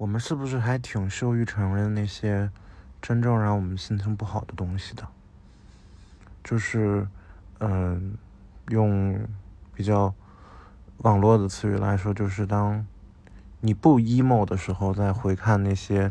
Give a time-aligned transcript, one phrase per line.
[0.00, 2.50] 我们是不是还挺羞于承认那些
[3.02, 5.06] 真正让我们心情不好的东西的？
[6.42, 7.06] 就是，
[7.58, 8.14] 嗯，
[8.68, 9.28] 用
[9.74, 10.14] 比较
[11.02, 12.86] 网络的词语来说，就是当
[13.60, 16.10] 你不 emo 的时候，再回看那些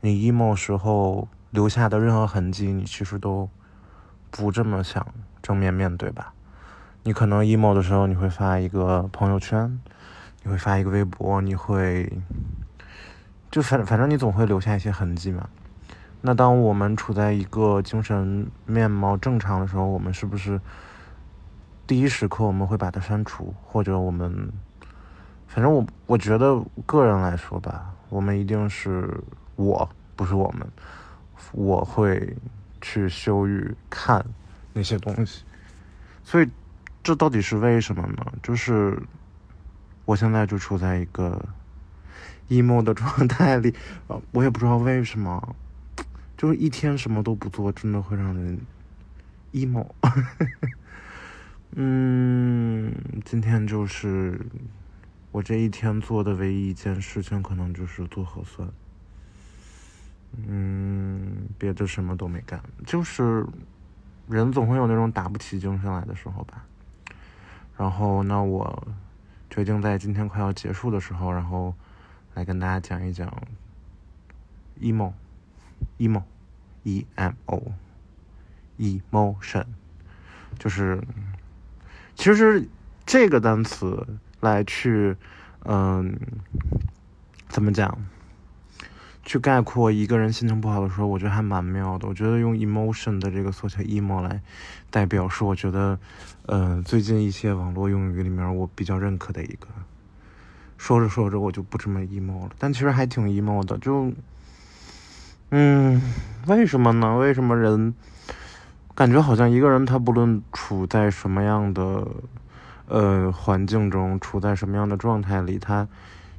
[0.00, 3.48] 你 emo 时候留下的任何痕迹，你其实都
[4.32, 5.06] 不这么想
[5.40, 6.34] 正面面对吧？
[7.04, 9.80] 你可能 emo 的时候，你会发一个朋友圈，
[10.42, 12.12] 你会发一个微博，你会。
[13.50, 15.48] 就反反正你总会留下一些痕迹嘛。
[16.20, 20.60] 那当我们处在一个精神面貌正常的时候，我们是不是
[21.86, 24.52] 第一时刻我们会把它删除，或者我们，
[25.48, 29.18] 反正我我觉得个人来说吧，我们一定是
[29.56, 30.64] 我不是我们，
[31.52, 32.36] 我会
[32.80, 34.24] 去羞于看
[34.72, 35.42] 那些东西。
[36.22, 36.48] 所以
[37.02, 38.24] 这到底是为什么呢？
[38.42, 38.96] 就是
[40.04, 41.42] 我现在就处在一个。
[42.50, 43.72] Emo 的状态里，
[44.08, 45.54] 呃，我也不知道为什么，
[46.36, 48.60] 就是一天什么都不做，真的会让人
[49.52, 49.86] emo。
[51.76, 52.92] 嗯，
[53.24, 54.44] 今天就是
[55.30, 58.68] 我这一天做的唯一一件事情，可能就是做核酸。
[60.48, 63.46] 嗯，别的什么都没干，就是
[64.28, 66.66] 人总会有那种打不起精神来的时候吧。
[67.76, 68.88] 然后，那我
[69.48, 71.72] 决定在今天快要结束的时候，然后。
[72.34, 73.32] 来跟大家讲一讲
[74.80, 79.64] ，emo，emo，e m o，emotion，
[80.58, 81.02] 就是，
[82.14, 82.68] 其实
[83.04, 84.06] 这个单词
[84.40, 85.16] 来去，
[85.64, 86.18] 嗯，
[87.48, 87.98] 怎么讲？
[89.22, 92.08] 去概括一个人心情不好的时候，我觉得还蛮妙的。
[92.08, 94.40] 我觉得用 emotion 的这个缩写 emo 来
[94.90, 95.98] 代表，是我觉得，
[96.46, 99.68] 呃，最近一些网络用语里面我比较认可的一个。
[100.80, 103.76] 说着说着，我就不这么 emo 了，但其实还挺 emo 的。
[103.76, 104.10] 就，
[105.50, 106.00] 嗯，
[106.46, 107.18] 为什么呢？
[107.18, 107.94] 为什么人
[108.94, 112.08] 感觉好像一个人他不论处在什么样的
[112.88, 115.86] 呃环境中，处在什么样的状态里，他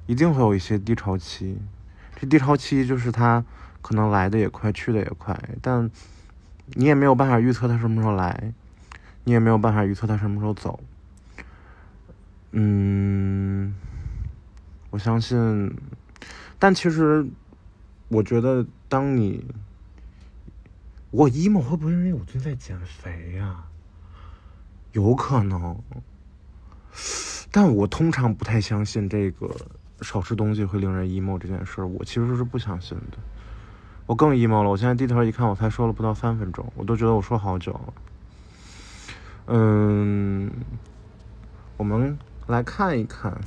[0.07, 1.59] 一定会有一些低潮期。
[2.15, 3.45] 这低潮期就是他
[3.83, 5.87] 可能来的也快，去的也快，但
[6.73, 8.51] 你也没有办法预测他什么时候来，
[9.23, 10.79] 你也没有办法预测他什么时候走。
[12.53, 13.75] 嗯。
[14.91, 15.75] 我相信，
[16.59, 17.25] 但其实，
[18.09, 19.43] 我觉得，当你
[21.09, 23.63] 我 emo 会不会因为我最近在减肥呀？
[24.91, 25.81] 有可能，
[27.49, 29.49] 但我通常不太相信这个
[30.01, 31.87] 少吃东西会令人 emo 这件事儿。
[31.87, 33.17] 我其实是不相信的。
[34.05, 34.69] 我更 emo 了。
[34.69, 37.93] 我现在低头一看，我才说了不到三分钟，我都觉得我说好久了。
[39.47, 40.51] 嗯，
[41.77, 43.39] 我们来看一看。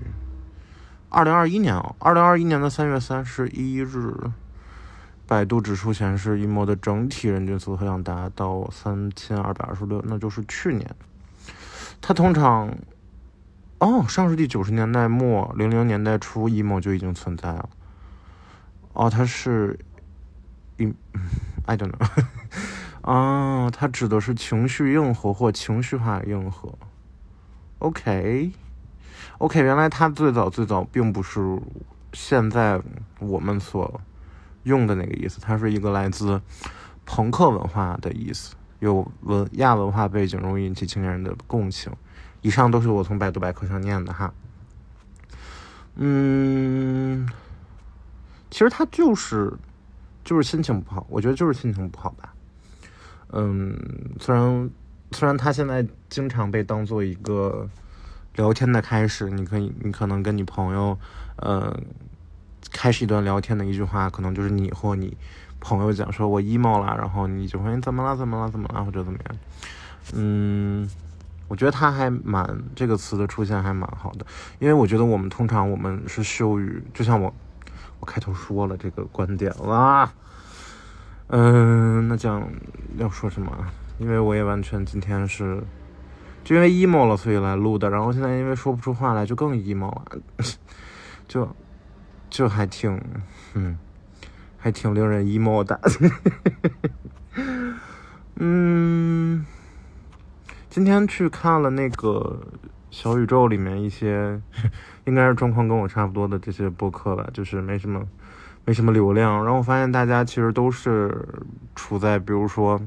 [1.08, 4.14] 二零二一年哦，二零二一年的三月三十一日。
[5.32, 10.94] 百度指数显示，emo 的整体人均搜索量达到三千二百二十六，那就是去年。
[12.02, 12.68] 它通常，
[13.78, 17.66] 哦，上世纪九十年代末、零零年代初，emo 就已经存在了。
[18.92, 19.78] 哦，它是
[20.76, 20.92] 一
[21.64, 22.24] ，i don't know，
[23.00, 26.76] 啊， 它指的是情绪硬核或情绪化硬核。
[27.78, 31.58] OK，OK，原来它最早最早并不是
[32.12, 32.78] 现在
[33.18, 33.98] 我们所
[34.64, 36.40] 用的那个意思，它是一个来自
[37.04, 38.54] 朋克文化的意思。
[38.80, 41.92] 有文亚文化背景，容易引起青年人的共情。
[42.40, 44.34] 以上都是我从百度百科上念的哈。
[45.94, 47.28] 嗯，
[48.50, 49.52] 其实他就是
[50.24, 52.34] 就是心情不好，我觉得就是心情不好吧。
[53.28, 53.78] 嗯，
[54.18, 54.70] 虽然
[55.12, 57.68] 虽然他现在经常被当做一个
[58.34, 60.98] 聊天的开始，你可以你可能跟你朋友，
[61.36, 61.78] 呃，
[62.72, 65.16] 开始一段聊天的一句话，可能就是你或你。
[65.64, 68.16] 朋友讲说我 emo 了，然后你就会你怎么了？
[68.16, 68.50] 怎么了？
[68.50, 68.84] 怎么了？
[68.84, 69.36] 或者怎么样？
[70.12, 70.90] 嗯，
[71.46, 74.26] 我觉得他还蛮这个词的出现还蛮好的，
[74.58, 77.32] 因为我觉得我们通常我们是羞于，就像我
[78.00, 80.12] 我开头说了这个观点啦。
[81.28, 82.44] 嗯，那讲
[82.96, 83.56] 要说什么？
[83.98, 85.62] 因为我也完全今天是
[86.42, 87.88] 就因为 emo 了，所以来录的。
[87.88, 90.02] 然后现在因为说不出话来，就更 emo 了，
[91.28, 91.48] 就
[92.32, 93.00] 就还挺
[93.54, 93.78] 嗯。
[94.64, 95.80] 还挺令人 emo 的，
[98.36, 99.44] 嗯，
[100.70, 102.38] 今天去看了那个
[102.88, 104.40] 小宇宙里面一些，
[105.04, 108.06] 应该是状况跟我差不多的这些播客吧，就是没什么
[108.64, 109.42] 没什么流量。
[109.42, 111.26] 然后我发现大家其实都是
[111.74, 112.80] 处在，比如说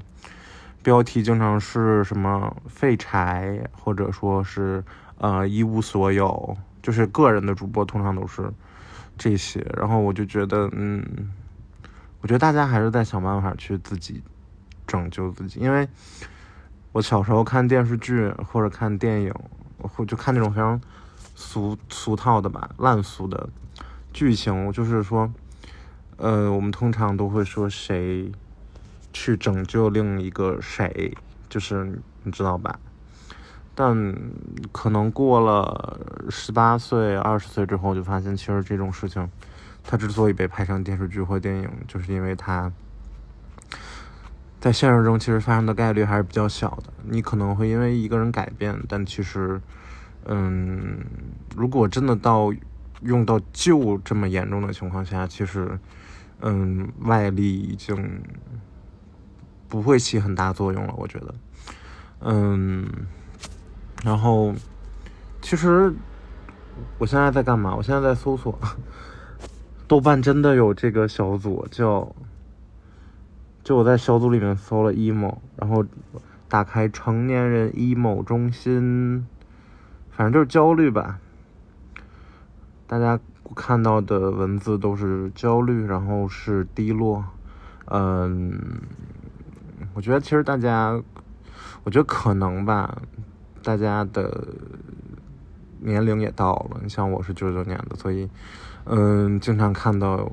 [0.81, 4.81] 标题经常是什么废柴，或者说是
[5.17, 8.49] 呃一无所有，就是个人的主播通常都是
[9.17, 9.59] 这些。
[9.77, 11.31] 然后我就觉得，嗯，
[12.21, 14.21] 我觉得大家还是在想办法去自己
[14.85, 15.87] 拯救自己，因为。
[16.91, 19.33] 我小时候看电视剧或者看电影，
[19.79, 20.79] 或就看那种非常
[21.35, 23.49] 俗俗套的吧，烂俗的
[24.13, 24.71] 剧情。
[24.71, 25.29] 就是说，
[26.15, 28.31] 呃，我们通常都会说谁
[29.11, 31.13] 去拯救另一个谁，
[31.49, 32.79] 就是你知道吧？
[33.75, 34.15] 但
[34.71, 35.99] 可能过了
[36.29, 39.29] 十八岁、二十岁之后，就发现其实这种事情，
[39.83, 42.71] 它之所以被拍成电视剧或电影，就是因为它。
[44.61, 46.91] 在现实中，其实发生的概率还是比较小的。
[47.03, 49.61] 你可能会因为一个人改变，但其实，
[50.25, 51.05] 嗯，
[51.55, 52.51] 如果真的到
[53.01, 55.77] 用到救这么严重的情况下，其实，
[56.41, 58.23] 嗯，外力已经
[59.67, 60.95] 不会起很大作用了。
[60.97, 61.35] 我觉得，
[62.21, 62.87] 嗯，
[64.05, 64.53] 然后，
[65.41, 65.91] 其实
[66.99, 67.75] 我现在在干嘛？
[67.75, 68.57] 我现在在搜索，
[69.87, 72.15] 豆瓣真的有这个小组叫。
[73.63, 75.83] 就我在小组里面搜了 emo，然后
[76.47, 79.25] 打开成年人 emo 中心，
[80.11, 81.19] 反正就是焦虑吧。
[82.85, 83.19] 大家
[83.55, 87.25] 看到的文字都是焦虑，然后是低落。
[87.85, 88.61] 嗯，
[89.95, 91.01] 我觉得其实大家，
[91.83, 93.01] 我觉得可能吧，
[93.65, 94.47] 大家的
[95.79, 96.79] 年龄也到了。
[96.83, 98.29] 你像我是九九年的，所以
[98.85, 100.31] 嗯，经常看到。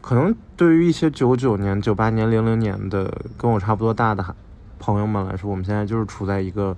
[0.00, 4.34] 可能对于一些九九年、九八年、零零年的跟我差不多大的
[4.78, 6.76] 朋友们来说，我们现在就是处在一个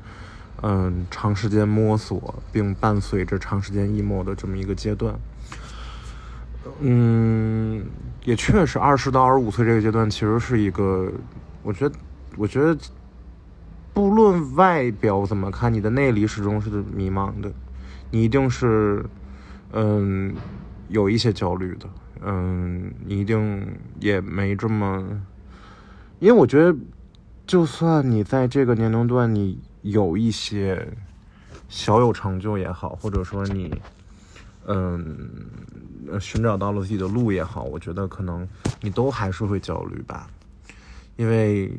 [0.63, 5.15] 嗯长时间摸索并伴随着长时间 emo 的这么一个阶段。
[6.81, 7.85] 嗯，
[8.25, 11.11] 也确实，二十到二十五岁这个阶段其实是一个，
[11.63, 11.95] 我觉得，
[12.37, 12.77] 我觉得
[13.93, 17.53] 不论外表怎么看，你的内里始终是迷茫的，
[18.11, 19.05] 你一定是
[19.73, 20.35] 嗯
[20.89, 21.89] 有一些焦虑的。
[22.23, 23.67] 嗯，你一定
[23.99, 25.23] 也没这么，
[26.19, 26.77] 因为我觉得，
[27.47, 30.87] 就算你在这个年龄段，你有一些
[31.69, 33.75] 小有成就也好，或者说你，
[34.67, 35.31] 嗯，
[36.21, 38.47] 寻找到了自己的路也好，我觉得可能
[38.83, 40.29] 你都还是会焦虑吧，
[41.17, 41.73] 因为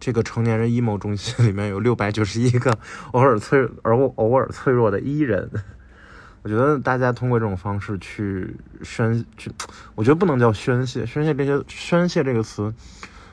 [0.00, 2.76] 这个成年人 emo 中心里面有六百九十一个
[3.12, 5.50] 偶尔脆而偶尔脆弱的 E 人。
[6.42, 9.50] 我觉得大家通过这种方式去宣去，
[9.96, 12.72] 我觉得不能叫宣泄，宣泄这些宣泄这个词，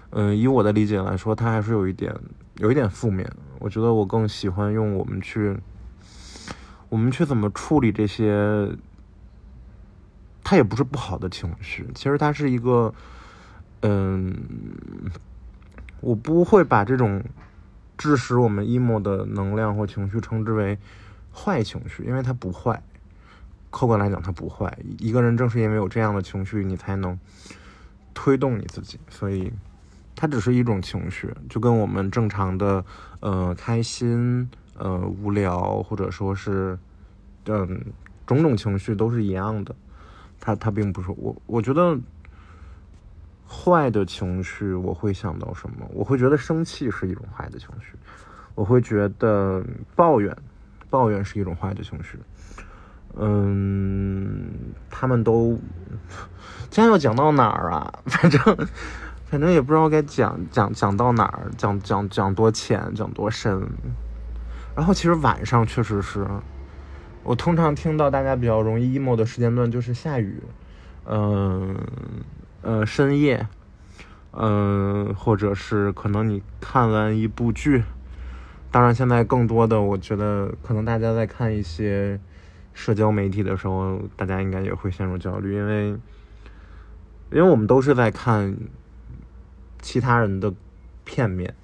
[0.09, 2.13] 嗯，以我的理解来说，它还是有一点
[2.55, 3.31] 有一点负面。
[3.59, 5.55] 我觉得我更喜欢用我们去，
[6.89, 8.69] 我们去怎么处理这些，
[10.43, 12.93] 它也不是不好的情绪，其实它是一个，
[13.81, 14.35] 嗯，
[16.05, 17.23] 我不会把这种
[17.97, 20.77] 致使我们 emo 的能量或情绪称之为
[21.33, 22.79] 坏情绪，因为它不坏。
[23.71, 24.77] 客观来讲，它不坏。
[24.99, 27.19] 一个人正是因为有这样的情绪，你才能
[28.13, 28.99] 推动你自己。
[29.09, 29.51] 所以，
[30.15, 32.85] 它只是一种情绪，就跟我们正常的
[33.21, 34.47] 呃开心、
[34.77, 36.77] 呃无聊，或者说是
[37.47, 37.81] 嗯
[38.27, 39.75] 种种情绪都是一样的。
[40.39, 41.97] 它它并不是我，我觉得
[43.47, 45.87] 坏的情绪，我会想到什么？
[45.93, 47.93] 我会觉得生气是一种坏的情绪，
[48.55, 49.63] 我会觉得
[49.95, 50.35] 抱怨，
[50.89, 52.19] 抱怨是一种坏的情绪。
[53.17, 54.51] 嗯，
[54.89, 55.57] 他们都，
[56.69, 57.93] 今天要讲到哪儿啊？
[58.05, 58.39] 反正，
[59.25, 63.65] 反正也不知道该讲讲讲到哪儿，讲讲讲多浅，讲多深。
[64.75, 66.27] 然后其实晚上确实是，
[67.23, 70.43] 我通常听到大家比较容易 emo 的时间段就是下雨，
[71.05, 71.73] 嗯
[72.65, 73.47] 呃深夜，
[74.33, 77.83] 嗯或者是可能你看完一部剧，
[78.71, 82.19] 当然现在更多的我觉得可能大家在看一些。
[82.77, 85.87] 社交媒体的时候，大家应该也会陷入焦虑，因为，
[87.31, 88.57] 因为我们都是在看
[89.81, 90.53] 其他人的
[91.05, 91.55] 片面，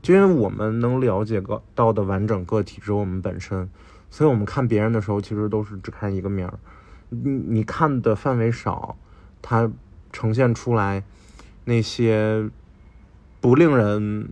[0.00, 3.68] 就因为我们能了解个到的完整个体只有我们本身，
[4.08, 6.58] 所以我们看别人的时候，其实都是只看一个面儿，
[7.10, 8.96] 你你看的范围少，
[9.42, 9.70] 它
[10.18, 11.04] 呈现出来
[11.64, 12.50] 那些
[13.40, 14.28] 不令人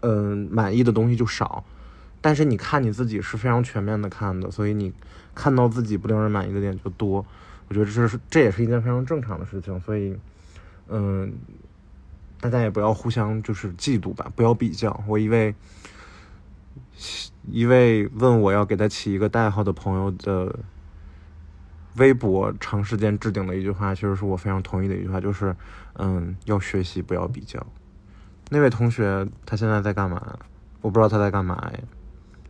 [0.00, 1.62] 嗯满意的东西就少。
[2.22, 4.90] 但是你看你自己是非常全面的看的，所以你
[5.34, 7.26] 看到自己不令人满意的点就多。
[7.68, 10.16] 我觉得这是这也是一件非常正常的事情，所以，
[10.88, 11.34] 嗯，
[12.40, 15.04] 大家也不要互相就是嫉妒吧，不要比较。
[15.06, 15.54] 我一位
[17.50, 20.58] 一位问我要给他起一个代号的朋友的
[21.96, 25.54] 微博长时间置顶的一句话，其实是我非常同意的一句话，就是
[25.94, 27.64] 嗯，要学习，不要比较。
[28.48, 30.38] 那位同学他现在在干嘛？
[30.80, 31.80] 我不知道他在干嘛哎，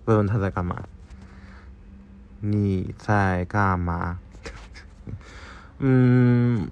[0.07, 0.83] 问问他在干嘛？
[2.41, 4.19] 你在干嘛？
[5.79, 6.69] 嗯，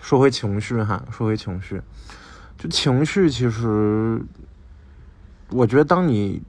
[0.00, 1.80] 说回情绪哈，说回情绪，
[2.58, 4.22] 就情绪其实，
[5.50, 6.42] 我觉得当你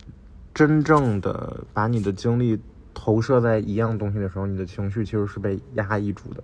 [0.53, 2.59] 真正的把你的精力
[2.93, 6.43] 投射在一样东西的时候，你的情绪其实是被压抑住的，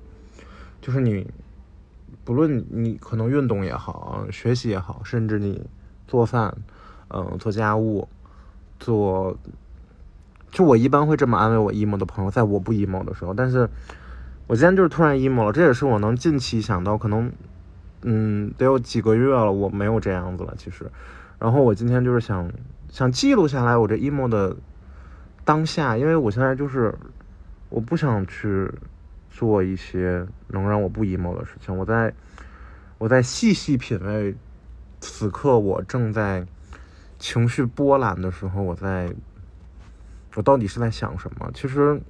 [0.82, 1.27] 就是你。
[2.25, 5.65] 不论你可能运动也好，学习也好，甚至你
[6.08, 6.56] 做饭，
[7.08, 8.08] 嗯，做家务，
[8.79, 9.36] 做，
[10.51, 13.34] 就我一般会这么安慰我 emo 的朋友，在我不 emo 的时候。
[13.34, 13.68] 但是
[14.46, 17.32] 我今天就是突然 emo 了，这也是我能近期想到，可能，
[18.03, 20.91] 嗯，得有几个月了，我没有这样子了，其实。
[21.39, 22.51] 然后我今天就是想
[22.89, 24.56] 想记录下来我这 emo 的
[25.50, 26.94] 当下，因为我现在就是
[27.70, 28.72] 我不想去。
[29.32, 31.77] 做一些能让我不 emo 的事情。
[31.77, 32.13] 我在，
[32.98, 34.36] 我在细细品味
[35.00, 36.46] 此刻我正在
[37.20, 39.10] 情绪波澜的时候，我在，
[40.36, 41.50] 我到底是在想什么？
[41.53, 42.01] 其实，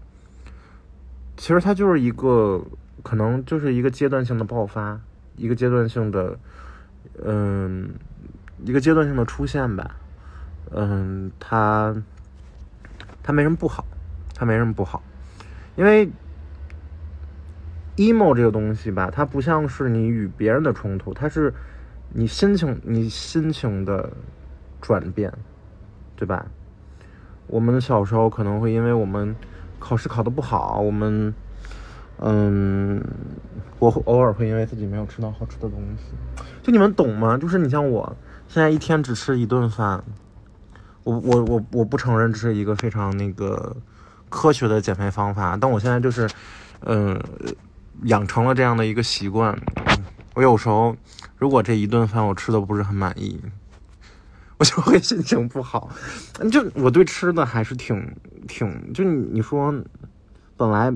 [1.38, 2.66] 其实它就是一个，
[3.04, 5.00] 可能就是一个阶段性的爆发，
[5.36, 6.40] 一个阶段性的，
[7.24, 7.92] 嗯，
[8.64, 9.96] 一个阶段性的出现吧。
[10.72, 11.96] 嗯，它，
[13.24, 13.86] 它没什么不好，
[14.36, 15.02] 它没什么不好，
[15.76, 16.10] 因为。
[17.98, 21.54] emo 这个东西吧，它不像是你与别人的冲突，它是
[22.14, 24.10] 你心情、你心情的
[24.80, 25.34] 转变，
[26.16, 26.46] 对吧？
[27.48, 29.36] 我们小时候可能会因为我们
[29.80, 31.34] 考试考的不好，我们，
[32.20, 33.04] 嗯，
[33.80, 36.14] 我会偶尔会因为自己没有吃到好吃的东西，
[36.64, 37.38] 就你们懂吗？
[37.38, 38.16] 就是你像我
[38.48, 40.02] 现在一天只吃一顿饭，
[41.10, 43.76] 我我我我不承认这是一个非常那个
[44.30, 46.30] 科学的减肥方法，但我现在就是，
[46.82, 47.20] 嗯。
[48.04, 49.54] 养成了这样的一个习惯，
[50.34, 50.96] 我有时候
[51.38, 53.38] 如果这一顿饭我吃的不是很满意，
[54.58, 55.90] 我就会心情不好。
[56.50, 58.16] 就我对吃的还是挺
[58.48, 59.76] 挺，就你你说
[60.56, 60.94] 本来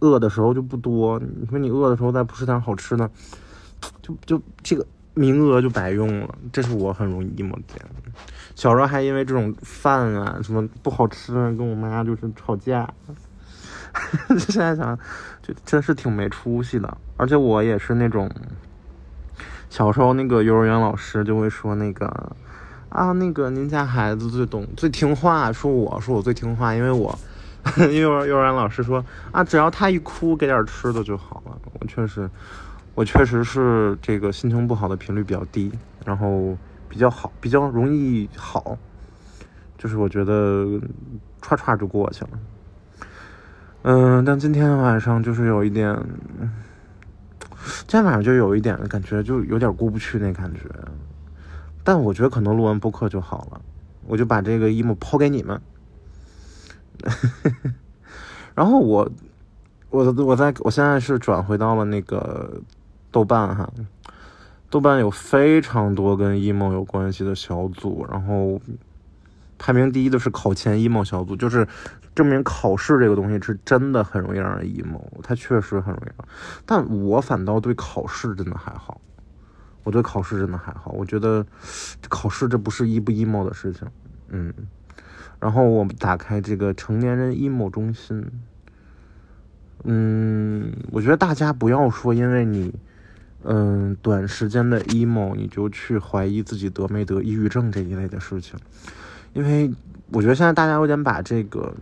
[0.00, 3.10] 饿的时候就不多，你说你饿的时候再不吃点好吃的，
[4.00, 4.86] 就就这个
[5.18, 6.34] 名额就白用了。
[6.52, 7.84] 这是我很容易 emo 的点。
[8.54, 12.88] 小时候还因为这种饭啊什么不好吃，跟我妈就是吵架。
[14.38, 14.96] 现在想，
[15.42, 16.96] 就真是挺没出息的。
[17.16, 18.30] 而且我也是那种，
[19.70, 22.06] 小时候那个幼儿园老师就会说那个，
[22.90, 27.18] 啊，那个您家孩子最懂、最听话，说我说我最听话，因为我，
[27.90, 31.58] 幼儿幼儿园老师说啊，只要他一哭，给点吃的就好了。
[31.80, 32.28] 我确实，
[32.98, 35.70] 我确实是这个心情不好的频率比较低，
[36.04, 38.76] 然后比较好，比较容易好，
[39.78, 40.64] 就是我觉得
[41.40, 42.30] 歘歘就过去了。
[43.82, 45.96] 嗯，但今天晚上就是有一点，
[47.86, 50.62] 今天晚上就有一点感觉，就有点过不去那感觉。
[51.84, 53.60] 但我觉得可能录完播客就好了，
[54.08, 55.60] 我就把这个 emo 抛给你们。
[58.56, 59.08] 然后我，
[59.90, 62.60] 我我在我现在是转回到了那个
[63.18, 63.72] 豆瓣哈，
[64.70, 68.60] 豆瓣有非常多跟 emo 有关系的小组，然后。
[69.60, 71.66] 排名第一的是考前 emo 小组，就是
[72.14, 76.10] 证明考试这个东西是真的很容易让人 emo，它确实很容易。
[76.64, 79.00] 但我反倒对考试真的还好，
[79.82, 81.44] 我对考试真的还好，我觉得
[82.08, 83.88] 考试这不是 e 不 emo 的事情，
[84.28, 84.54] 嗯。
[85.40, 88.30] 然后我们打开这个成年人 emo 中心，
[89.82, 92.72] 嗯，我觉得大家不要说因为你，
[93.50, 98.58] 嗯，短时间的 emo 你就去怀疑自己得没得抑郁症这一类的事情。
[99.32, 99.70] 因为
[100.12, 101.72] 我觉得现在大家有点把这个，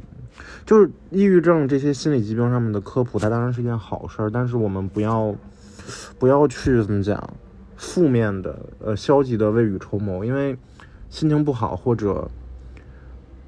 [0.65, 5.35] 就是抑郁症这些心理疾病上面的科普，它当然是一件好事儿，但是我们不要
[6.21, 7.29] 不要去怎么讲
[7.77, 10.57] 负面的、呃消极的未雨绸缪，因为
[11.11, 12.31] 心情不好或者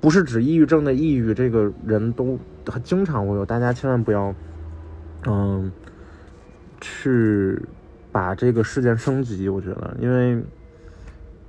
[0.01, 2.37] 不是指抑郁症的抑郁，这个人都
[2.83, 4.35] 经常会有，大家千万不要
[5.25, 5.71] 嗯
[6.81, 7.61] 去
[8.13, 10.43] 把这个事件升级，我觉得，因为。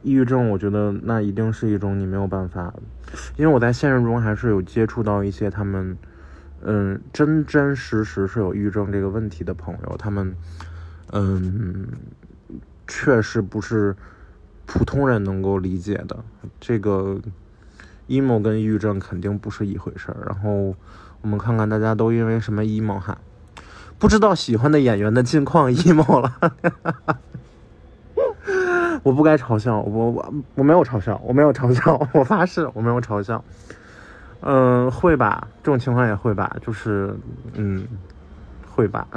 [0.01, 2.73] 抑郁症，我觉得那一定是一种你没有办法，
[3.35, 5.97] 因为我在现实中还是有接触到一些他们，
[6.61, 10.33] 嗯，真真实实是有抑郁症这个问题的朋友，他们，
[11.11, 11.85] 嗯，
[12.87, 13.93] 确实不是
[14.65, 16.23] 普通人能够理解的。
[16.61, 17.19] 这个
[18.07, 20.23] emo 跟抑郁症肯定不是一回事儿。
[20.25, 20.73] 然后
[21.21, 23.17] 我们看看大家都因为什么 emo 哈，
[23.99, 26.33] 不知道喜欢的演员的近况 emo 了。
[29.03, 33.43] 我不该嘲笑我我我没有嘲笑我没有嘲笑我发誓我没有嘲笑。
[34.41, 37.13] 嗯， 会吧，这种情况也会吧，就是
[37.53, 37.85] 嗯，
[38.69, 39.07] 会吧。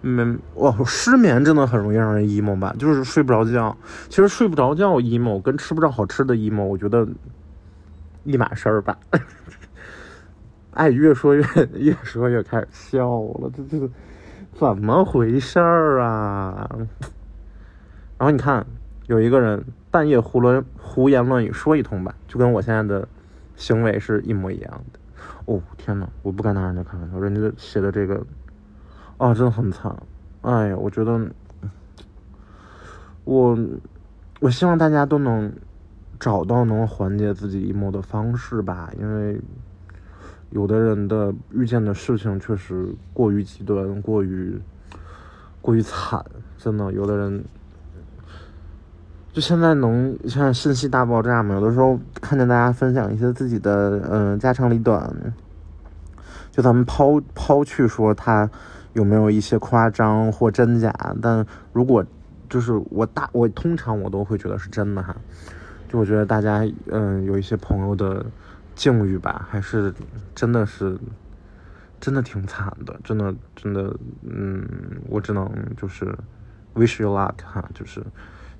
[0.00, 3.76] 没， 哇，失眠真的很容易让人 emo 吧，就是睡不着觉。
[4.08, 7.08] 其实睡不着觉 emo 跟吃不着好吃的 emo，我觉得
[8.24, 8.96] 一码事儿吧。
[10.74, 11.42] 哎，越说越
[11.74, 13.88] 越说越开始笑了，这这
[14.52, 16.68] 怎么回事儿啊？
[18.18, 18.64] 然后你看，
[19.06, 23.08] 有一个人半夜胡乱胡言乱语说一通吧，就跟我现在的
[23.56, 24.98] 行为是一模一样的。
[25.46, 28.24] 哦，天呐，我不敢拿人家开玩笑，人家写的这个。
[29.16, 29.96] 啊，真的很惨，
[30.42, 31.30] 哎呀，我觉得，
[33.22, 33.56] 我
[34.40, 35.52] 我希望大家都能
[36.18, 39.40] 找到能缓解自己 emo 的方式吧，因为
[40.54, 44.58] 有的人的遇见的事情确实过于极端，过于
[45.60, 46.24] 过于惨，
[46.56, 47.44] 真的，有的人
[49.32, 55.14] 就现在能像信息大爆炸嘛，有的时候看见大家分享一些自己的嗯家长里短，
[56.50, 58.48] 就咱们抛抛去说他。
[58.94, 60.94] 有没有一些夸张或真假？
[61.20, 62.06] 但如果
[62.48, 65.16] 就是我大我通常我都会觉得是真的哈。
[65.88, 68.24] 就我觉得大家嗯有一些朋友的
[68.74, 69.92] 境遇吧，还是
[70.34, 70.98] 真的是
[72.00, 74.66] 真的挺惨的，真的真的嗯，
[75.08, 76.06] 我只能就是
[76.74, 78.02] wish you luck 哈，就是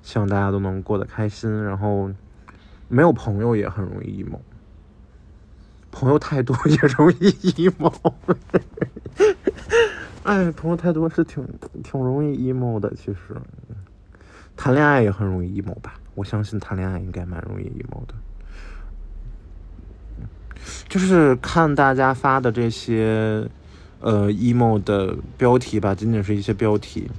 [0.01, 1.63] 希望大家都能过得开心。
[1.63, 2.09] 然后
[2.87, 4.39] 没有朋友也很容易 emo，
[5.91, 7.93] 朋友太多也容易 emo。
[10.23, 11.47] 哎，朋友太多是挺
[11.83, 12.91] 挺容易 emo 的。
[12.95, 13.35] 其实，
[14.57, 15.99] 谈恋爱也很容易 emo 吧？
[16.15, 18.15] 我相信谈恋爱应该蛮容易 emo 的。
[20.89, 23.47] 就是看大家发的这些
[23.99, 27.09] 呃 emo 的标题吧，仅仅是一些标题，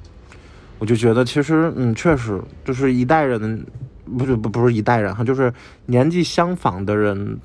[0.78, 3.64] 我就觉得其实嗯，确实就是一代人，
[4.18, 5.52] 不是不不是一代人哈，就是
[5.86, 7.38] 年纪相仿的人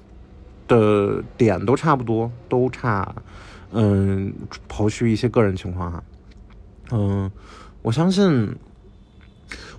[0.67, 3.13] 的点都差不多，都差。
[3.73, 4.33] 嗯，
[4.67, 6.03] 刨去一些个人情况哈，
[6.91, 7.31] 嗯，
[7.81, 8.53] 我相信，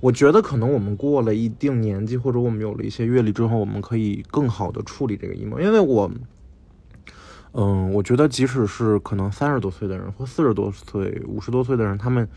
[0.00, 5.60] 我觉得可能我们过了一定年纪，或者我们有了一些阅历之后，我们可以更好的处理这个 emo。
[5.60, 6.10] 因为我，
[7.52, 12.28] 嗯，我觉得即使是可能三十多岁的人或四十多岁、五十多岁的人，他们，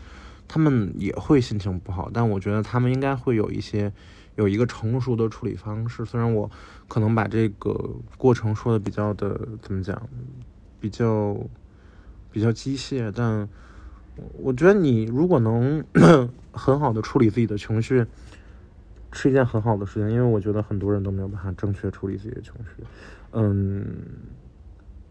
[0.48, 3.92] 他们也会心情不好，但我觉得他们应该会有一些
[4.36, 6.04] 有一个成熟的处理方式。
[6.04, 6.50] 虽然我
[6.88, 10.00] 可能把这个过程说的比较的怎么讲？
[10.78, 11.34] 比较
[12.30, 13.48] 比较机械，但
[14.38, 15.84] 我觉得你如果能
[16.52, 18.06] 很好的处理自己的情绪，
[19.12, 20.10] 是一件很好的事情。
[20.10, 22.82] 因为我觉得很多人都没有办法正确处理自己的情绪。
[23.32, 23.84] 嗯，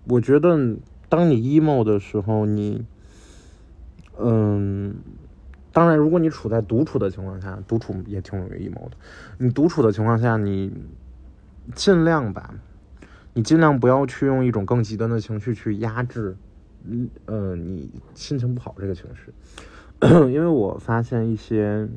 [0.06, 0.76] 我觉得
[1.08, 2.86] 当你 emo 的时候，你，
[4.18, 4.96] 嗯，
[5.72, 8.92] 当然，如果你处在独处的情况下，独处也挺容易 emo 的。
[9.38, 10.74] 你独处的情况下，你
[11.76, 12.56] 尽量吧。
[13.38, 16.38] 你尽量不要去用一种更极端的情绪去压制，
[16.88, 19.34] 嗯呃，你心情不好这个情绪，
[20.32, 21.88] 因为我发现一些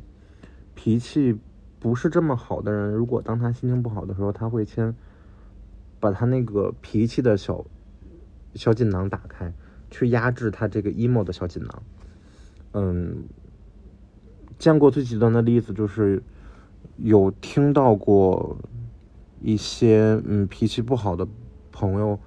[0.74, 1.38] 脾气
[1.78, 4.94] 不是这么好的人，如果当他心情不好的时候，他会先
[6.00, 7.64] 把他那个脾气的小
[8.54, 9.52] 小锦囊打开，
[9.90, 11.82] 去压制他这个 emo 的小锦囊。
[12.72, 13.24] 嗯，
[14.58, 16.22] 见过最极端的例子就是
[16.96, 18.56] 有听到过。
[19.40, 21.24] 一些嗯脾气不好的
[21.70, 22.18] 朋友，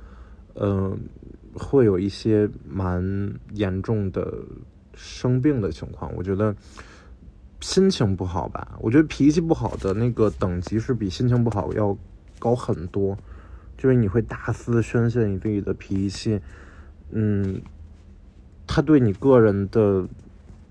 [0.55, 0.97] 嗯，
[1.53, 4.33] 会有一些蛮严重的
[4.93, 6.13] 生病的情况。
[6.15, 6.55] 我觉得
[7.59, 11.97] 心情不好吧，我觉得脾气不好的那个等级是比心情不好要
[12.39, 13.17] 高很多，
[13.77, 16.39] 就是你会大肆宣泄你自己的脾气，
[17.11, 17.61] 嗯，
[18.65, 20.07] 他对你个人的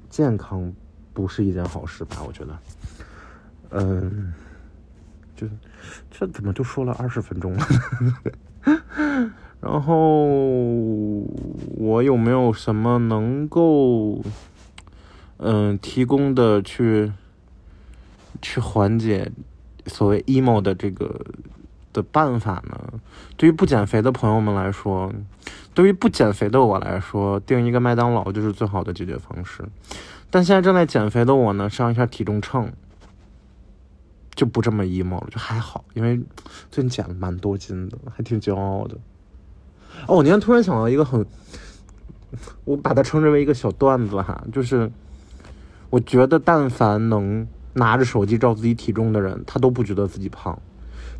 [0.08, 0.72] 健康
[1.12, 2.16] 不是一件好事吧？
[2.26, 2.58] 我觉得，
[3.70, 4.32] 嗯。
[5.36, 5.48] 就
[6.10, 7.66] 这怎么就说了二十分钟了？
[9.60, 10.24] 然后
[11.76, 14.20] 我有没有什么能够
[15.36, 17.12] 嗯提供的去
[18.40, 19.30] 去缓解
[19.86, 21.24] 所谓 emo 的这个
[21.92, 23.00] 的办法呢？
[23.36, 25.12] 对于不减肥的朋友们来说，
[25.74, 29.64] 对于不减肥的我来说，订一个麦当劳就是最好的解决方式。
[30.30, 32.72] 但现在正在减肥的我呢，上一下体重秤。
[34.36, 36.18] 就不这么 emo 了，就还好，因为
[36.70, 38.96] 最近减了蛮多斤的，还挺骄傲的。
[40.06, 41.24] 哦，我今天突然想到一个很，
[42.64, 44.90] 我把它称之为一个小段子哈，就是
[45.90, 50.58] 我觉得但凡能拿着手机照自己体重的人，他都不觉得自己胖。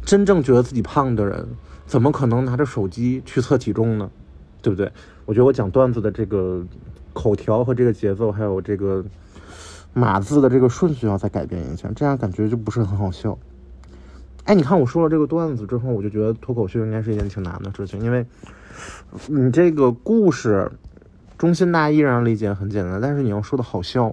[0.04, 1.46] 真正觉得自己胖的人，
[1.86, 4.10] 怎么可能拿着手机去测体重呢？
[4.62, 4.90] 对不对？
[5.26, 6.64] 我觉得我讲段子的这个
[7.12, 9.04] 口条和这个节奏，还有这个。
[9.92, 13.36] 码字的这个顺序要再改变一下，这样感觉就不是很好笑。
[14.50, 18.26] 哎，你看我说了这个段子之后，我就觉得脱口秀应该是一件挺难的事情，因为
[19.28, 20.68] 你这个故事
[21.38, 24.12] 中心大意让人理解很简单，但是你要说的好笑，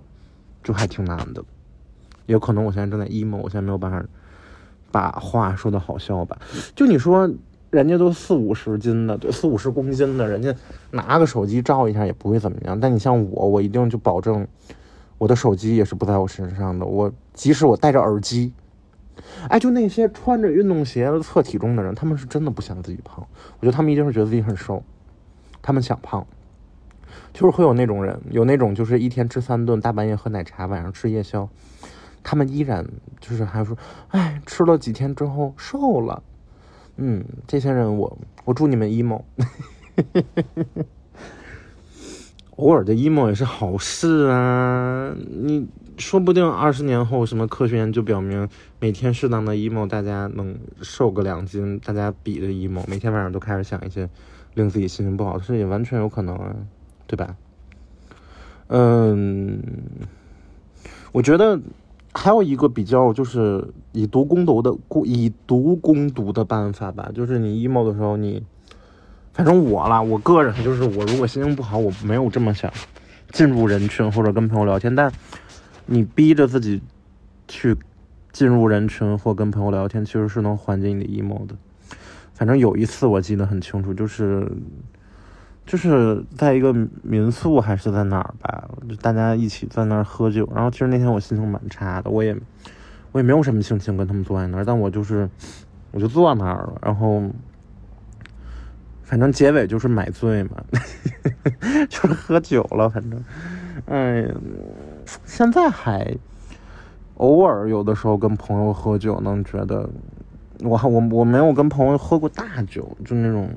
[0.64, 1.44] 就还挺难的。
[2.28, 4.06] 有可能我现在正在 emo，我现在没有办法
[4.92, 6.38] 把话说的好笑吧？
[6.76, 7.28] 就你说
[7.72, 10.54] 人家都四五十斤的，对，四五十公斤的，人家
[10.92, 12.80] 拿个手机照一下也不会怎么样。
[12.80, 14.48] 但你像我，我一定就保证
[15.18, 16.86] 我的手机也是不在我身上的。
[16.86, 18.54] 我即使我戴着耳机，
[19.50, 23.26] 哎，就那些穿着运动鞋测体重的人，他们是真的不想自己胖。
[23.60, 24.84] 我觉得他们一定是觉得自己很瘦，
[25.62, 26.26] 他们想胖，
[27.34, 31.50] 就是会有那种人，有那种就是一天吃三顿，大半夜喝奶茶，晚上吃夜宵。
[32.24, 32.86] 他们依然
[33.22, 33.78] 就是还说，
[34.10, 36.22] 哎，吃了几天之后瘦了，
[36.98, 39.22] 嗯，这些人我我祝你们 emo，
[42.58, 45.68] 偶尔的 emo 也是好事啊，你
[45.98, 48.48] 说不定二十年后什么科学研究表明，
[48.80, 54.10] 每天适当的 emo，大家能瘦个两斤，大家比的 emo，每天晚上都开始想一些
[54.54, 56.56] 令自己心情不好的事，也完全有可能啊，
[57.08, 57.36] 对吧？
[58.68, 59.60] 嗯，
[61.12, 61.60] 我觉得。
[62.14, 68.42] 还有一个比较就是以毒攻毒的以毒攻毒的办法吧，就是你 emo 的时候，你
[69.38, 72.74] 反正我啦，我个人就是我如果心情不好，我没有这么想
[73.32, 75.12] 进入人群或者跟朋友聊天，但
[75.86, 76.82] 你逼着自己
[77.48, 77.78] 去
[78.32, 81.56] 进入人群或跟朋友聊天，其实是能缓解你的 emo 的。
[82.34, 84.52] 反正有一次我记得很清楚，就是。
[85.68, 90.50] 就是在一个民宿还是在哪儿吧，就大家一起在那儿喝酒。
[90.56, 92.34] 然后其实那天我心情蛮差的，我也
[93.12, 95.30] 我也没有什么心情跟他们坐在那儿，但我就是
[95.92, 96.80] 我就坐那儿了。
[96.82, 97.22] 然后
[99.08, 100.62] 反正结尾就是买醉嘛，
[101.88, 102.90] 就是喝酒了。
[102.90, 103.24] 反正，
[103.86, 104.28] 哎，
[105.24, 106.14] 现在还
[107.16, 109.90] 偶尔有的时候跟朋友喝酒，能觉得
[110.60, 113.50] 我我我没有跟朋友喝过大酒，就那种。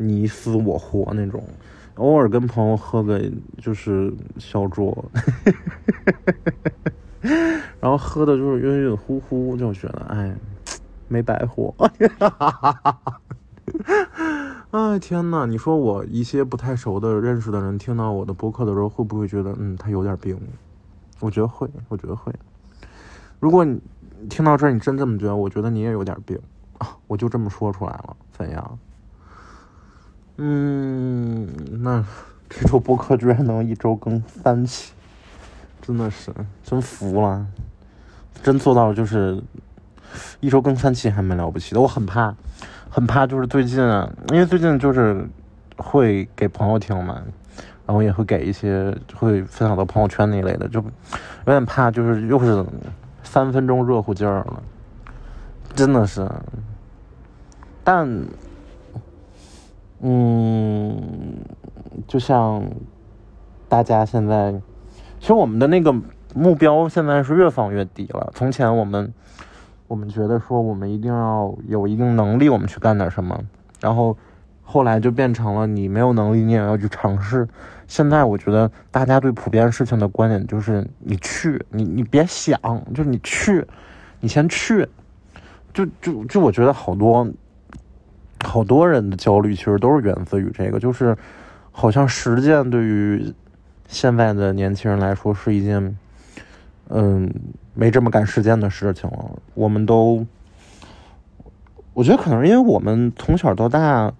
[0.00, 1.42] 你死我活那种，
[1.96, 3.20] 偶尔跟朋友喝个
[3.60, 4.96] 就是小酌，
[7.80, 10.32] 然后喝的就是晕晕乎乎，就觉得哎，
[11.08, 11.74] 没白活。
[11.76, 13.20] 哈哈哈哈哈
[14.70, 20.38] 哎天呐，你说我一些不太熟的认识的人听到我的播客的时候，会不会觉得嗯他有点病？
[21.20, 22.30] 我觉得会，我觉得会。
[23.40, 23.80] 如果你
[24.28, 26.38] 听到这儿你真这么觉得，我觉得你也有点病
[26.76, 26.96] 啊！
[27.06, 28.78] 我就这么说出来了，怎样？
[30.36, 31.48] 嗯，
[31.82, 32.04] 那
[32.50, 34.92] 这周播客居然能一周更三期，
[35.80, 36.30] 真的是
[36.62, 37.46] 真服了，
[38.42, 39.42] 真做到了就是
[40.40, 41.80] 一周更三期还蛮了不起的。
[41.80, 42.34] 我很怕，
[42.90, 45.28] 很怕就是最近啊，因为最近就是
[45.76, 47.22] 会给朋友听嘛，
[47.86, 52.64] 然后也会给一些会分享到朋友圈那一类的，就有点怕就是又是
[53.22, 54.62] 三分钟热乎劲儿了，
[55.74, 56.28] 真的是，
[57.84, 58.08] 但。
[60.00, 60.96] 嗯，
[62.06, 62.62] 就像
[63.68, 64.52] 大家现在，
[65.18, 65.92] 其实我们的那个
[66.36, 68.30] 目标现在是越放越低了。
[68.32, 69.12] 从前我们，
[69.88, 73.36] 我们觉得说我们一定要有一定能力，我们去干点什么，
[73.80, 74.16] 然后
[74.62, 77.48] 后来就变成了你没有能力，你也要去尝试。
[77.88, 82.60] 现在我觉得大家对普遍事情的观点就是你去，你你别想，
[82.94, 83.66] 就是你去，
[84.20, 84.86] 你先去，
[85.74, 87.28] 就就就我觉得好多。
[88.44, 91.18] 好多人的焦虑其实都是源自于这个，就是
[91.72, 93.34] 好像实践对于
[93.88, 95.98] 现在的年轻人来说是一件，
[96.88, 97.28] 嗯，
[97.78, 99.30] 没这么干实践的事情了。
[99.54, 100.26] 我们都，
[101.94, 104.12] 我觉得可能是因为我们从小到大。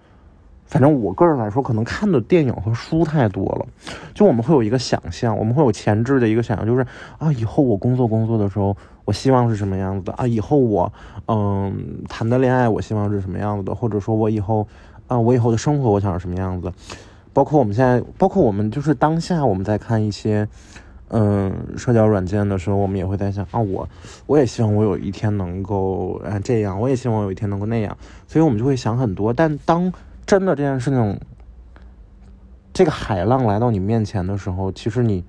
[0.65, 3.65] 反正我个人来说，可能看的电影和书太多了，
[4.13, 6.85] 就我们会有一个想象，我们会有前置的一个想象，就是
[7.17, 10.27] 啊，以后我工作工作的时候，我希望是什么样子的啊？
[10.27, 10.93] 以后我
[11.27, 13.73] 嗯谈的恋爱，我希望是什么样子的？
[13.73, 14.67] 或者说我以后
[15.07, 16.71] 啊，我以后的生活，我想是什么样子？
[17.33, 20.47] 包括我们现在，包括我们就是当下我们在看一些
[21.09, 23.87] 嗯社交软件的时候，我们也会在想啊，我
[24.25, 29.33] 我也希望我有一天能够啊这样，我也希望我有一天能够那样，所以我们就会想很多。
[29.33, 29.91] 但当
[30.25, 31.19] 真的这件事情，
[32.73, 35.23] 这个海浪来到你面前的时候，其实你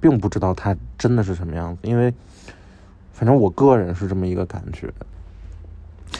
[0.00, 2.12] 并不知道它真的是什么样子，因为
[3.12, 4.92] 反正我个人是这么一个感觉。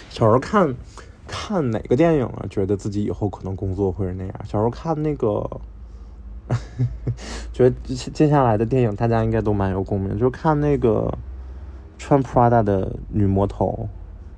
[0.08, 0.72] 小时候看
[1.26, 4.34] 看哪个电影啊，觉得自己以后可能工作会是那样。
[4.44, 5.48] 小时候看那个，
[7.52, 11.16] 觉得接接下来的电影大家应该都蛮有共鸣，就是看那个
[11.98, 13.88] 穿 Prada 的女魔头，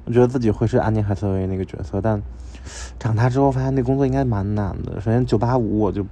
[0.04, 2.22] 我觉得自己会是安妮海瑟薇那个角色，但。
[2.96, 5.00] 长大之后发现那工作应该蛮难的。
[5.00, 6.06] 首先九八五我就，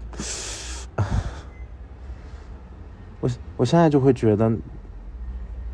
[3.20, 4.50] 我我现在就会觉得，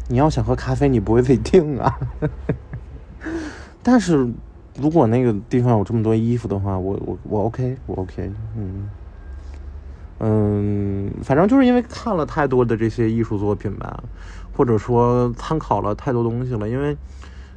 [0.08, 1.98] 你要想喝咖啡，你不会自己订啊。
[3.82, 4.28] 但是
[4.78, 8.90] 如果那个地方有这么多衣服的话，我我我 OK，我 OK，嗯
[10.18, 14.02] 嗯，反正就是因为看了太多的这些艺术作品吧，
[14.56, 16.96] 或者说参考了太多东西了，因为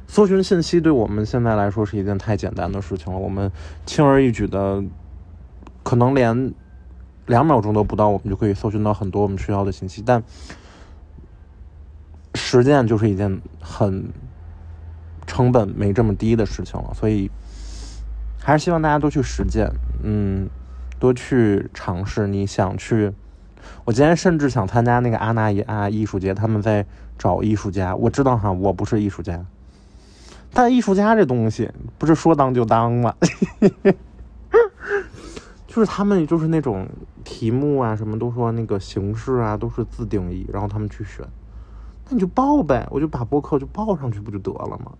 [0.06, 3.50] 搜寻信息对我们现在来说是一件太简单的事情了，我们
[3.86, 4.82] 轻而易举的，
[5.82, 6.54] 可能连。
[7.26, 10.02] 两秒钟都不到，我们就可以搜寻到很多我们需要的信息。
[10.04, 10.20] 但
[12.34, 14.10] 实践就是一件很
[15.28, 17.30] 成本没这么低的事情了，所以
[18.40, 19.70] 还是希望大家都去实践，
[20.02, 20.48] 嗯，
[21.00, 22.28] 多去尝试。
[22.28, 23.12] 你想去，
[23.84, 26.86] 我今天甚至想参加那个阿那亚艺术节，他们在
[27.18, 27.96] 找艺术家。
[27.96, 29.44] 我知道哈，我不是艺术家，
[30.52, 33.14] 但艺术家这东西不是说当就当吗？
[35.66, 36.86] 就是他们就是那种
[37.22, 41.24] 题目啊，什么都说那个形式啊，都是自定义，然后他们去选，
[42.08, 44.92] 那你就报呗，我就把播客就报上去不就得了吗？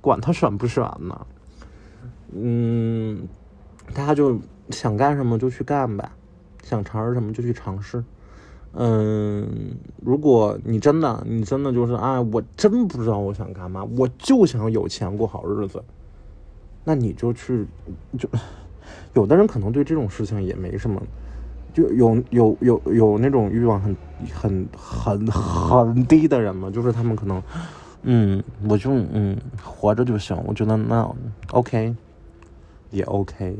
[0.00, 1.26] 管他选不选呢？
[2.32, 3.26] 嗯，
[3.92, 4.38] 大家就
[4.70, 6.10] 想干什么就去干呗，
[6.62, 8.02] 想尝试什么就去尝试。
[8.72, 9.46] 嗯，
[10.02, 15.82] 如果你真的，你真的就是啊，我真不知道我想干嘛，我就想有钱过好日子，
[16.84, 17.66] 那你就去
[18.18, 18.28] 就。
[19.14, 21.00] 有的人可能对这种事情也没什么，
[21.72, 23.96] 就有有有有那种欲望很
[24.34, 27.40] 很很很低的人嘛，就是他们可能，
[28.02, 31.08] 嗯，我就嗯活着就行，我觉得那
[31.52, 31.94] OK，
[32.90, 33.56] 也 OK，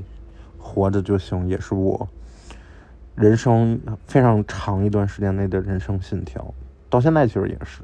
[0.64, 2.08] 活着就行，也是我
[3.14, 6.54] 人生非常长一段时间内的人生信条，
[6.88, 7.82] 到现在其实也是，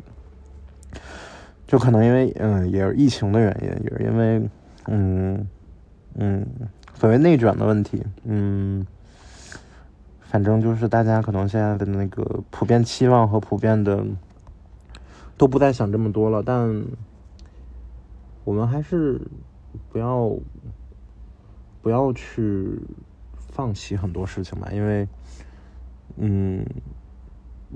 [1.66, 4.48] 就可能因为嗯也是疫情的原因，也是因为
[4.86, 5.46] 嗯
[6.14, 6.46] 嗯。
[6.94, 8.86] 所谓内卷的问题，嗯，
[10.20, 14.04] 反正就是大家可能现在的那个普遍期望和普遍的
[15.38, 16.84] 都不再想这么多了，但
[18.44, 19.18] 我们还是
[19.88, 20.30] 不要
[21.82, 22.80] 不要去
[23.52, 25.08] 放弃很多事情吧，因为，
[26.16, 26.64] 嗯，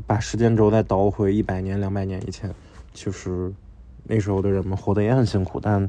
[0.06, 2.50] 把时间轴再倒回一百年、两百年以前，
[2.92, 3.52] 其实
[4.04, 5.88] 那时候的人们活得也很辛苦，但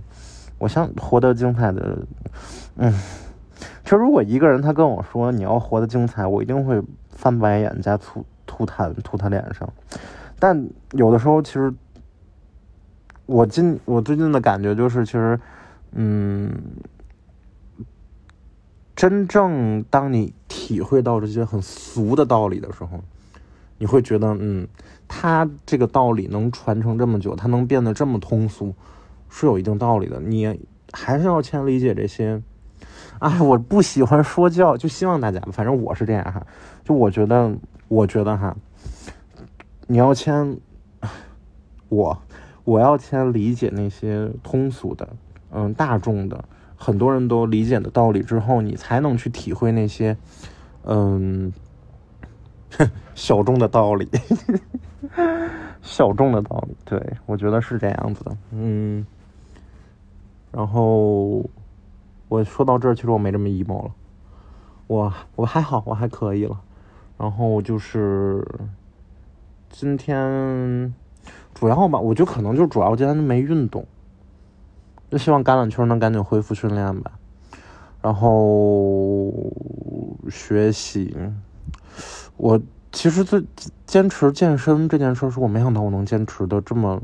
[0.58, 2.00] 我想活得精彩的，
[2.78, 2.94] 嗯。
[3.84, 9.72] 其实，如果一个人他跟我说你要活得精彩，我一定会翻白眼加吐吐痰吐他脸上。
[10.40, 11.72] 但有的时候，其实
[13.28, 15.40] 我近我最近的感觉就是，其实，
[15.92, 16.52] 嗯，
[18.96, 23.04] 真正当你体会到这些很俗的道理的时候，
[23.78, 24.68] 你会觉得，嗯，
[25.08, 28.74] 他这个道理能传承这么久，他能变得这么通俗，
[29.30, 30.22] 是有一定道理的。
[30.22, 30.60] 你
[30.94, 32.42] 还是要先理解这些。
[33.20, 36.46] 哎，我不喜欢说教，就希望大家，反正我是这样哈。
[36.84, 37.56] 就我觉得，
[37.88, 38.56] 我觉得哈，
[39.88, 40.58] 你要先，
[41.88, 42.22] 我
[42.66, 45.08] 我要先理解那些通俗的，
[45.52, 46.44] 嗯，大众的，
[46.76, 50.16] 很多人都理解的道理之后，你才能去体会那些，
[50.84, 51.52] 嗯，
[53.16, 54.10] 小众的道理，
[55.82, 56.76] 小众的道理。
[56.84, 59.06] 对我觉得是这样子的，嗯，
[60.52, 61.44] 然后。
[62.28, 63.92] 我说到这儿，其实我没这么 emo 了，
[64.88, 66.60] 我我还好，我还可以了。
[67.20, 68.44] 然后就是
[69.70, 70.92] 今天
[71.54, 73.86] 主要吧，我就可能就主要今天没运动，
[75.10, 77.12] 就希望橄榄球能赶紧恢复训练吧。
[78.02, 79.34] 然后
[80.30, 81.16] 学习，
[82.38, 83.44] 我其实最
[83.86, 87.02] 坚持健身这件事，是我没想到我能坚持的这么，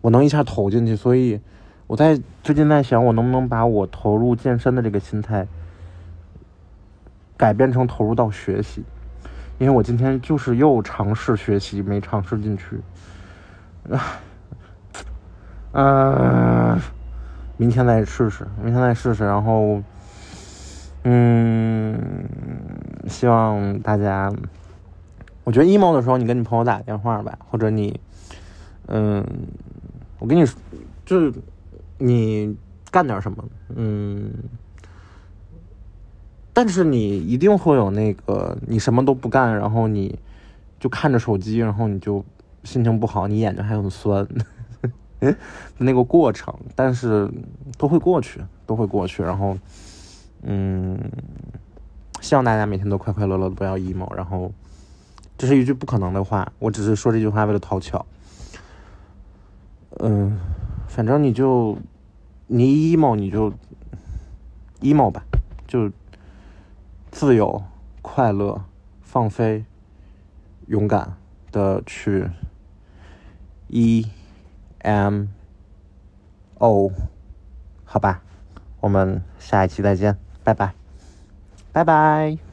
[0.00, 1.40] 我能一下投进去，所以。
[1.86, 5.44] 我在最近在想，我能不能把我投入健身的这个心态
[7.36, 8.84] 改变成投入到学习？
[9.58, 12.80] 因为我今天就是又尝试学习，没尝试进去。
[13.90, 14.20] 啊
[15.72, 16.80] 嗯，
[17.60, 19.22] 明天再试试，明天再试试。
[19.22, 19.82] 然后，
[21.04, 22.24] 嗯，
[23.06, 24.32] 希望大家，
[25.44, 28.00] 我觉得 emo 的时候，你跟你朋友打个电话吧，或者你，
[28.86, 29.22] 嗯，
[30.18, 30.58] 我跟你说，
[31.04, 31.30] 就是。
[32.02, 32.56] 你
[32.90, 33.44] 干点什么？
[33.76, 34.32] 嗯，
[36.54, 40.18] 但是你一定会有那个，你什么都不干，然后你
[40.78, 42.24] 就看着手机，然后你就
[42.64, 44.26] 心情不好，你眼睛还很酸，
[45.78, 46.54] 那个过程。
[46.74, 47.30] 但是
[47.78, 49.22] 都会过去，都会过去。
[49.22, 49.56] 然后，
[50.42, 50.98] 嗯，
[52.20, 54.12] 希望大家每天都快快乐乐的，不要 emo。
[54.14, 54.52] 然后，
[55.38, 58.04] 这是一句不可能的话，我只是说这句话为了讨巧。
[59.98, 60.38] 嗯。
[60.88, 61.78] 反正你就，
[62.48, 63.52] 你 emo 你就
[64.80, 65.22] emo 吧，
[65.68, 65.88] 就
[67.12, 67.62] 自由、
[68.02, 68.64] 快乐、
[69.00, 69.64] 放飞、
[70.66, 71.14] 勇敢，
[71.52, 72.28] 的去
[73.68, 74.04] E
[74.82, 75.26] M
[76.58, 76.92] O，
[77.84, 78.22] 好吧，
[78.80, 80.74] 我们下一期再见，拜拜，
[81.72, 82.49] 拜拜。